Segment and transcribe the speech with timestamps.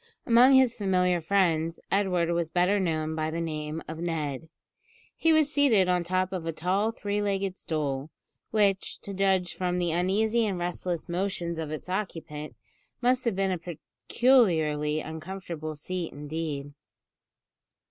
[0.25, 4.49] Among his familiar friends Edward was better known by the name of Ned.
[5.15, 8.09] He was seated on the top of a tall three legged stool,
[8.49, 12.55] which, to judge from the uneasy and restless motions of its occupant,
[12.99, 16.73] must have been a peculiarly uncomfortable seat indeed.